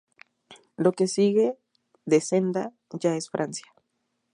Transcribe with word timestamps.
Lo 0.77 0.93
que 0.93 1.05
sigue 1.07 1.59
de 2.05 2.21
senda 2.21 2.73
ya 2.99 3.15
es 3.15 3.29
Francia. 3.29 3.71